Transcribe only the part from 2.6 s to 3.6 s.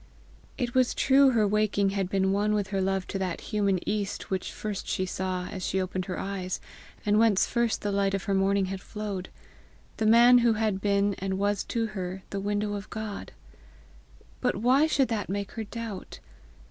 her love to that